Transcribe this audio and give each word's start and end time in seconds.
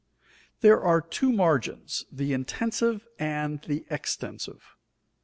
_There 0.63 0.83
are 0.83 0.99
two 0.99 1.31
margins, 1.31 2.05
the 2.11 2.33
intensive 2.33 3.05
and 3.19 3.61
the 3.61 3.85
extensive. 3.91 4.75